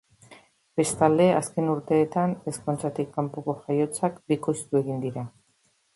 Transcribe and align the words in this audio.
Bestalde, 0.79 1.27
azken 1.41 1.69
urteetan 1.73 2.33
ezkontzatik 2.53 3.11
kanpoko 3.19 3.57
jaiotzak 3.69 4.19
bikoiztu 4.35 4.81
egin 4.85 5.05
dira. 5.05 5.29